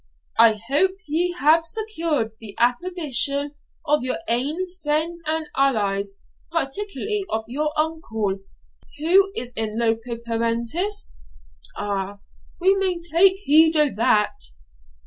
I 0.39 0.59
hope 0.67 0.97
ye 1.07 1.31
hae 1.33 1.59
secured 1.61 2.31
the 2.39 2.55
approbation 2.57 3.51
of 3.85 4.01
your 4.01 4.17
ain 4.27 4.65
friends 4.81 5.21
and 5.27 5.45
allies, 5.55 6.13
particularly 6.51 7.23
of 7.29 7.43
your 7.47 7.71
uncle, 7.77 8.39
who 8.97 9.31
is 9.35 9.53
in 9.55 9.77
loco 9.77 10.17
parentis? 10.17 11.13
Ah! 11.77 12.17
we 12.59 12.75
maun 12.77 13.01
tak 13.11 13.33
heed 13.43 13.77
o' 13.77 13.93
that.' 13.93 14.41